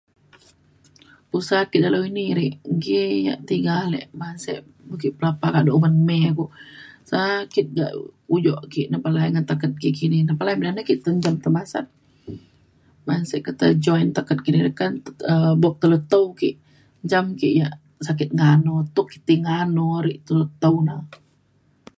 usa 1.37 1.57
ke 1.71 1.77
dalau 1.85 2.01
ini 2.11 2.23
ri 2.39 2.49
nggi 2.75 3.03
yak 3.27 3.39
tiga 3.49 3.73
ale 3.85 4.01
man 4.19 4.35
sek 4.43 4.57
ban 4.87 4.97
ki 5.01 5.09
pelapah 5.17 5.49
kado 5.55 5.69
uman 5.79 5.95
mei 6.07 6.27
ku 6.37 6.45
sakit 7.11 7.67
ga- 7.77 7.97
ujok 8.35 8.61
ki 8.73 8.81
nepalai 8.91 9.29
ngan 9.29 9.47
taket 9.49 9.73
ki 9.81 9.89
kini 9.97 10.17
nepalai. 10.27 10.55
ina 10.57 10.69
na 10.75 10.87
ke 10.87 10.93
te 11.03 11.09
njam 11.17 11.35
tai 11.43 11.51
masat 11.57 11.85
ban 13.07 13.21
se 13.29 13.35
keta 13.45 13.63
taket 13.65 13.79
joint 13.85 14.15
kediri 14.29 14.71
kan 14.79 14.91
um 15.31 15.53
buk 15.61 15.75
telu 15.81 15.97
tau 16.11 16.25
ki 16.39 16.49
jam 17.11 17.25
ki 17.39 17.47
yak 17.59 17.73
sakit 18.07 18.29
ngano 18.39 18.73
tuk 18.95 19.07
ki 19.11 19.19
ti 19.27 19.35
ngano 19.45 19.87
ri 20.05 20.13
telu 20.27 20.45
tau 20.61 20.77
na 20.87 20.95